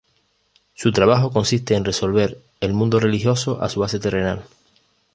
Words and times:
Su 0.73 0.91
trabajo 0.91 1.29
consiste 1.29 1.75
en 1.75 1.85
resolver 1.85 2.41
el 2.59 2.73
mundo 2.73 2.99
religioso 2.99 3.61
a 3.61 3.69
su 3.69 3.81
base 3.81 3.99
terrenal. 3.99 4.43